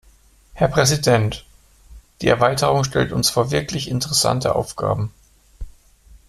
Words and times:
Herr 0.53 0.67
Präsident! 0.67 1.45
Die 2.23 2.27
Erweiterung 2.27 2.83
stellt 2.83 3.11
uns 3.11 3.29
vor 3.29 3.51
wirklich 3.51 3.87
interessante 3.87 4.55
Aufgaben. 4.55 5.13